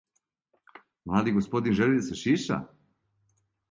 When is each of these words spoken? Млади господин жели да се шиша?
Млади 1.05 1.31
господин 1.37 1.77
жели 1.81 1.95
да 1.95 2.03
се 2.09 2.21
шиша? 2.25 2.63